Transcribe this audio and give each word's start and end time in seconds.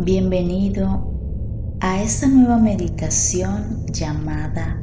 Bienvenido 0.00 1.12
a 1.80 2.00
esta 2.00 2.28
nueva 2.28 2.56
meditación 2.58 3.84
llamada 3.86 4.80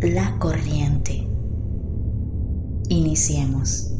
La 0.00 0.36
Corriente. 0.40 1.28
Iniciemos. 2.88 3.94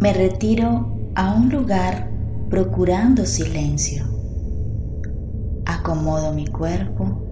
Me 0.00 0.12
retiro 0.12 1.12
a 1.14 1.34
un 1.34 1.50
lugar 1.50 2.10
procurando 2.50 3.24
silencio. 3.24 4.06
Acomodo 5.64 6.32
mi 6.32 6.48
cuerpo, 6.48 7.22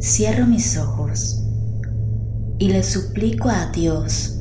cierro 0.00 0.46
mis 0.46 0.78
ojos 0.78 1.44
y 2.60 2.68
le 2.68 2.84
suplico 2.84 3.48
a 3.48 3.72
Dios 3.72 4.38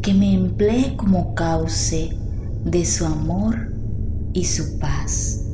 que 0.00 0.14
me 0.14 0.32
emplee 0.32 0.96
como 0.96 1.34
cauce 1.34 2.16
de 2.64 2.86
su 2.86 3.04
amor 3.04 3.69
y 4.32 4.44
su 4.44 4.78
paz. 4.78 5.44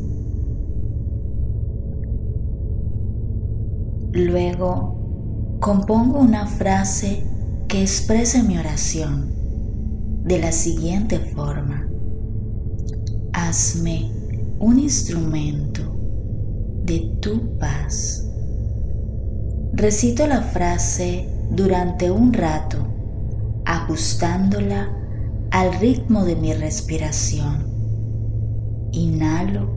Luego 4.12 5.58
compongo 5.60 6.18
una 6.18 6.46
frase 6.46 7.24
que 7.68 7.82
exprese 7.82 8.42
mi 8.42 8.58
oración 8.58 9.32
de 10.24 10.38
la 10.38 10.52
siguiente 10.52 11.18
forma. 11.18 11.88
Hazme 13.32 14.10
un 14.58 14.78
instrumento 14.78 15.82
de 16.84 17.16
tu 17.20 17.58
paz. 17.58 18.26
Recito 19.74 20.26
la 20.26 20.40
frase 20.40 21.28
durante 21.50 22.10
un 22.10 22.32
rato, 22.32 22.78
ajustándola 23.64 24.88
al 25.50 25.74
ritmo 25.74 26.24
de 26.24 26.36
mi 26.36 26.54
respiración. 26.54 27.65
Inhalo 28.96 29.68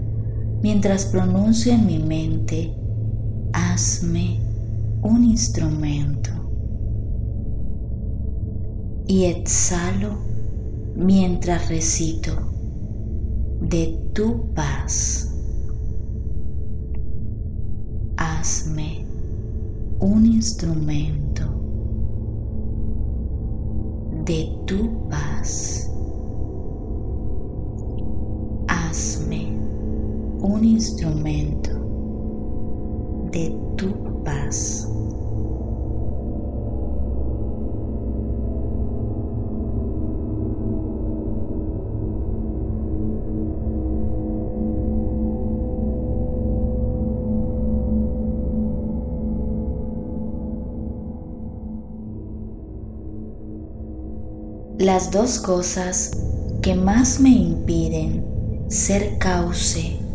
mientras 0.61 1.05
pronuncio 1.07 1.73
en 1.73 1.85
mi 1.85 1.99
mente, 1.99 2.73
hazme 3.51 4.39
un 5.01 5.25
instrumento. 5.25 6.29
Y 9.07 9.25
exhalo 9.25 10.19
mientras 10.95 11.67
recito 11.67 12.31
de 13.61 13.99
tu 14.13 14.53
paz. 14.53 15.35
Hazme 18.15 19.05
un 19.99 20.25
instrumento 20.25 21.43
de 24.23 24.49
tu 24.65 25.09
paz. 25.09 25.88
Un 30.41 30.63
instrumento 30.63 31.71
de 33.31 33.55
tu 33.75 34.23
paz. 34.23 34.87
Las 54.77 55.11
dos 55.11 55.39
cosas 55.39 56.11
que 56.61 56.73
más 56.73 57.19
me 57.19 57.29
impiden 57.29 58.25
ser 58.69 59.17
cauce 59.17 60.08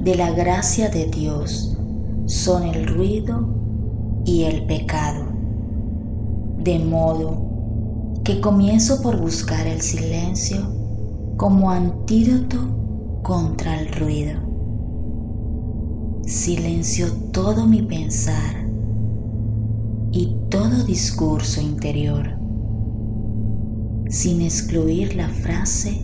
de 0.00 0.14
la 0.14 0.30
gracia 0.30 0.88
de 0.88 1.06
Dios 1.06 1.76
son 2.26 2.62
el 2.62 2.86
ruido 2.86 3.48
y 4.24 4.44
el 4.44 4.66
pecado. 4.66 5.26
De 6.58 6.78
modo 6.78 8.12
que 8.24 8.40
comienzo 8.40 9.02
por 9.02 9.20
buscar 9.20 9.66
el 9.66 9.80
silencio 9.80 10.58
como 11.36 11.70
antídoto 11.70 12.58
contra 13.22 13.80
el 13.80 13.92
ruido. 13.92 14.40
Silencio 16.26 17.06
todo 17.32 17.66
mi 17.66 17.82
pensar 17.82 18.66
y 20.12 20.36
todo 20.50 20.84
discurso 20.84 21.60
interior 21.60 22.38
sin 24.08 24.40
excluir 24.40 25.14
la 25.16 25.28
frase 25.28 26.00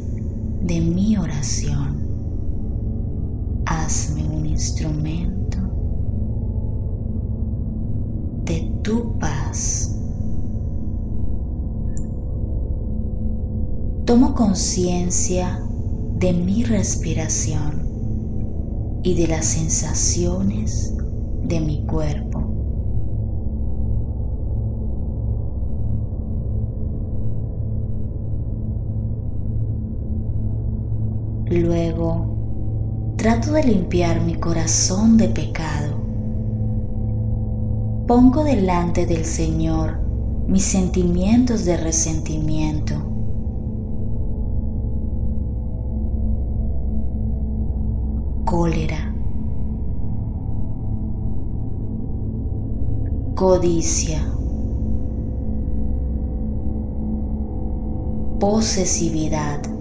de 0.60 0.80
mi 0.80 1.16
oración. 1.16 2.03
Hazme 3.84 4.26
un 4.26 4.46
instrumento 4.46 5.58
de 8.46 8.72
tu 8.82 9.18
paz. 9.18 9.94
Tomo 14.06 14.32
conciencia 14.34 15.62
de 16.18 16.32
mi 16.32 16.64
respiración 16.64 17.82
y 19.02 19.20
de 19.20 19.28
las 19.28 19.44
sensaciones 19.44 20.96
de 21.42 21.60
mi 21.60 21.84
cuerpo. 21.84 22.40
Luego, 31.50 32.33
trato 33.24 33.52
de 33.52 33.62
limpiar 33.64 34.20
mi 34.20 34.34
corazón 34.34 35.16
de 35.16 35.28
pecado. 35.28 35.94
Pongo 38.06 38.44
delante 38.44 39.06
del 39.06 39.24
Señor 39.24 39.98
mis 40.46 40.62
sentimientos 40.64 41.64
de 41.64 41.78
resentimiento. 41.78 42.96
Cólera. 48.44 49.14
Codicia. 53.34 54.20
Posesividad. 58.38 59.73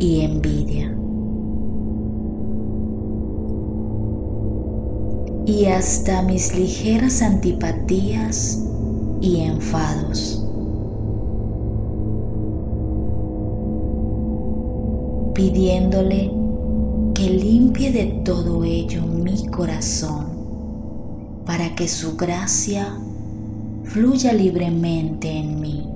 Y 0.00 0.22
envidia. 0.22 0.96
Y 5.46 5.66
hasta 5.66 6.22
mis 6.22 6.56
ligeras 6.56 7.22
antipatías 7.22 8.64
y 9.20 9.40
enfados. 9.40 10.44
Pidiéndole 15.34 16.32
que 17.14 17.30
limpie 17.30 17.92
de 17.92 18.06
todo 18.24 18.64
ello 18.64 19.02
mi 19.02 19.46
corazón 19.46 20.26
para 21.44 21.74
que 21.74 21.88
su 21.88 22.16
gracia 22.16 22.96
fluya 23.84 24.32
libremente 24.32 25.30
en 25.30 25.60
mí. 25.60 25.89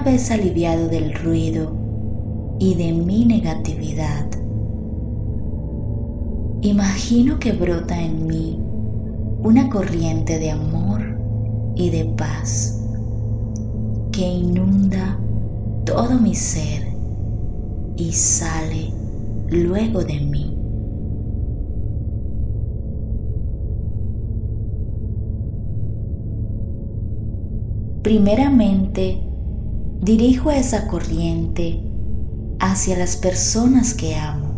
Una 0.00 0.12
vez 0.12 0.30
aliviado 0.30 0.88
del 0.88 1.12
ruido 1.12 1.76
y 2.58 2.74
de 2.74 2.90
mi 2.90 3.26
negatividad, 3.26 4.24
imagino 6.62 7.38
que 7.38 7.52
brota 7.52 8.00
en 8.00 8.26
mí 8.26 8.58
una 9.42 9.68
corriente 9.68 10.38
de 10.38 10.52
amor 10.52 11.02
y 11.76 11.90
de 11.90 12.06
paz 12.16 12.82
que 14.10 14.26
inunda 14.26 15.20
todo 15.84 16.18
mi 16.18 16.34
ser 16.34 16.82
y 17.96 18.10
sale 18.12 18.94
luego 19.50 20.02
de 20.02 20.18
mí. 20.18 20.56
Primeramente, 28.02 29.29
dirijo 30.00 30.50
esa 30.50 30.88
corriente 30.88 31.82
hacia 32.58 32.96
las 32.96 33.16
personas 33.16 33.92
que 33.94 34.16
amo. 34.16 34.50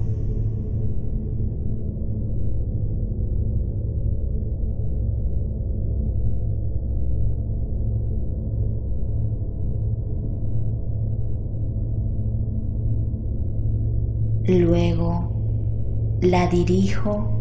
Luego 14.44 16.18
la 16.20 16.46
dirijo 16.48 17.40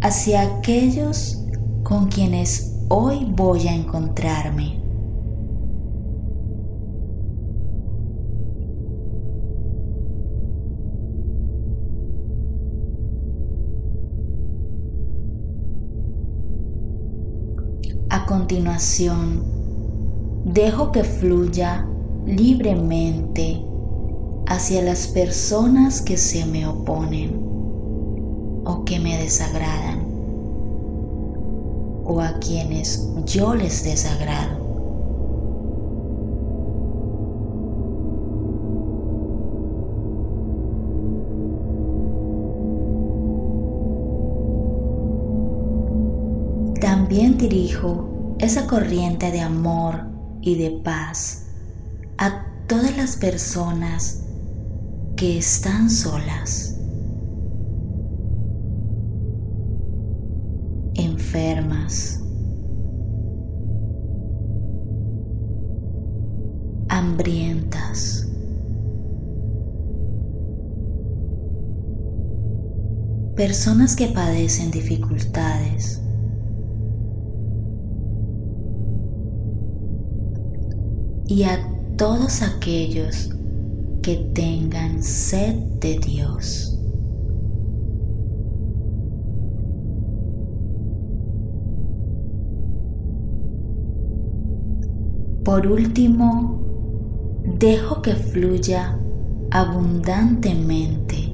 hacia 0.00 0.42
aquellos 0.42 1.44
con 1.82 2.06
quienes 2.06 2.84
hoy 2.88 3.32
voy 3.36 3.68
a 3.68 3.74
encontrarme. 3.74 4.85
A 18.26 18.28
continuación, 18.28 19.44
dejo 20.46 20.90
que 20.90 21.04
fluya 21.04 21.86
libremente 22.26 23.62
hacia 24.48 24.82
las 24.82 25.06
personas 25.06 26.02
que 26.02 26.16
se 26.16 26.44
me 26.44 26.66
oponen 26.66 27.40
o 28.64 28.84
que 28.84 28.98
me 28.98 29.16
desagradan 29.16 30.08
o 32.04 32.20
a 32.20 32.40
quienes 32.40 33.08
yo 33.26 33.54
les 33.54 33.84
desagrado. 33.84 34.56
También 46.80 47.38
dirijo 47.38 48.15
esa 48.38 48.66
corriente 48.66 49.30
de 49.30 49.40
amor 49.40 50.06
y 50.42 50.56
de 50.56 50.70
paz 50.82 51.46
a 52.18 52.46
todas 52.66 52.96
las 52.96 53.16
personas 53.16 54.24
que 55.16 55.38
están 55.38 55.88
solas, 55.88 56.78
enfermas, 60.94 62.20
hambrientas, 66.88 68.28
personas 73.34 73.96
que 73.96 74.08
padecen 74.08 74.70
dificultades. 74.70 76.05
Y 81.28 81.44
a 81.44 81.58
todos 81.96 82.42
aquellos 82.42 83.30
que 84.02 84.16
tengan 84.34 85.02
sed 85.02 85.54
de 85.80 85.98
Dios. 85.98 86.78
Por 95.44 95.66
último, 95.66 96.60
dejo 97.58 98.02
que 98.02 98.14
fluya 98.14 98.98
abundantemente 99.50 101.32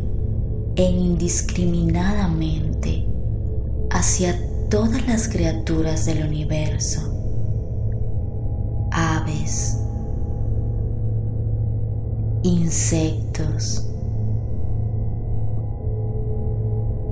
e 0.77 0.85
indiscriminadamente 0.85 3.05
hacia 3.91 4.35
todas 4.69 5.05
las 5.06 5.29
criaturas 5.29 6.06
del 6.06 6.27
universo, 6.27 7.22
insectos, 12.43 13.89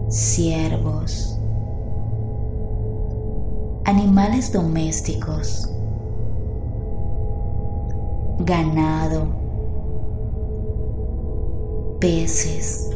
ciervos, 0.09 1.39
animales 3.85 4.53
domésticos, 4.53 5.71
ganado, 8.41 9.27
peces, 12.01 12.91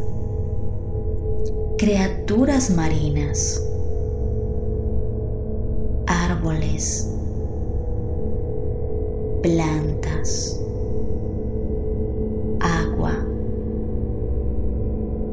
criaturas 1.78 2.70
marinas, 2.70 3.62
árboles, 6.06 7.10
plantas 9.44 10.58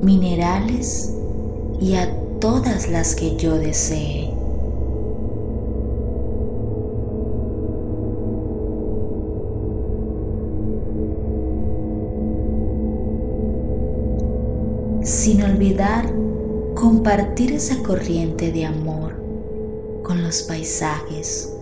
minerales 0.02 1.16
y 1.80 1.96
a 1.96 2.14
todas 2.40 2.90
las 2.90 3.16
que 3.16 3.38
yo 3.38 3.58
desee. 3.58 4.30
Sin 15.04 15.44
olvidar 15.44 16.12
compartir 16.76 17.52
esa 17.54 17.82
corriente 17.84 18.52
de 18.52 18.66
amor 18.66 19.14
con 20.04 20.22
los 20.24 20.44
paisajes, 20.44 21.56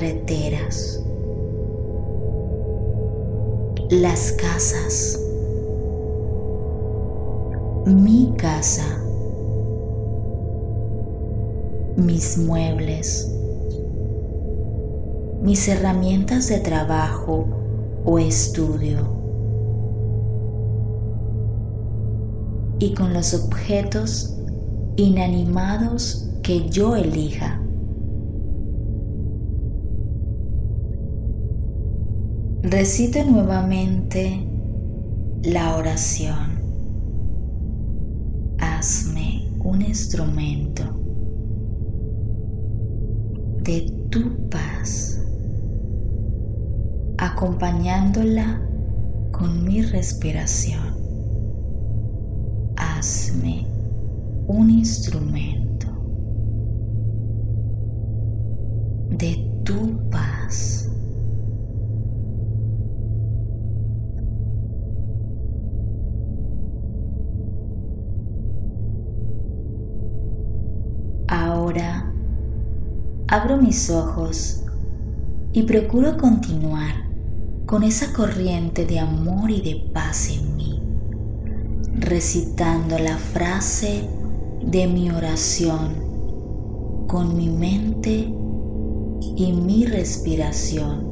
carreteras, 0.00 1.04
las 3.90 4.32
casas. 4.32 5.20
Mi 7.84 8.32
casa. 8.38 9.04
Mis 11.96 12.38
muebles. 12.38 13.30
Mis 15.42 15.68
herramientas 15.68 16.48
de 16.48 16.60
trabajo 16.60 17.44
o 18.06 18.18
estudio. 18.18 19.06
Y 22.78 22.94
con 22.94 23.12
los 23.12 23.34
objetos 23.34 24.34
inanimados 24.96 26.30
que 26.42 26.70
yo 26.70 26.96
elija. 26.96 27.60
Recite 32.62 33.24
nuevamente 33.24 34.46
la 35.44 35.76
oración. 35.76 36.60
Hazme 38.58 39.48
un 39.64 39.80
instrumento 39.80 40.82
de 43.64 43.80
tu 44.10 44.48
paz, 44.50 45.18
acompañándola 47.16 48.60
con 49.32 49.64
mi 49.64 49.80
respiración. 49.80 50.96
Hazme 52.76 53.66
un 54.48 54.68
instrumento 54.68 55.86
de 59.08 59.50
tu 59.64 60.10
paz. 60.10 60.29
Abro 73.30 73.56
mis 73.56 73.90
ojos 73.90 74.64
y 75.52 75.62
procuro 75.62 76.16
continuar 76.16 77.08
con 77.64 77.84
esa 77.84 78.12
corriente 78.12 78.84
de 78.84 78.98
amor 78.98 79.52
y 79.52 79.60
de 79.60 79.88
paz 79.94 80.30
en 80.30 80.56
mí, 80.56 80.82
recitando 81.94 82.98
la 82.98 83.16
frase 83.16 84.08
de 84.64 84.88
mi 84.88 85.12
oración 85.12 87.04
con 87.06 87.36
mi 87.36 87.48
mente 87.48 88.34
y 89.36 89.52
mi 89.52 89.86
respiración. 89.86 91.08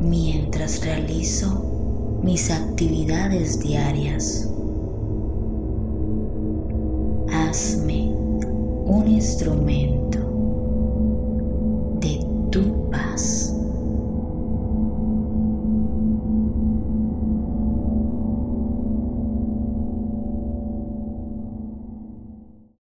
Mientras 0.00 0.84
realizo 0.84 2.18
mis 2.24 2.50
actividades 2.50 3.60
diarias. 3.60 4.50
Hazme 7.56 8.10
un 8.84 9.08
instrumento 9.08 10.05